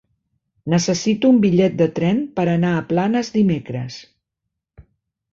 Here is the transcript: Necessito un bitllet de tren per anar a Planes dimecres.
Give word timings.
Necessito 0.73 1.29
un 1.33 1.35
bitllet 1.43 1.75
de 1.81 1.87
tren 1.99 2.23
per 2.39 2.45
anar 2.53 2.71
a 2.77 2.79
Planes 2.93 3.29
dimecres. 3.35 3.99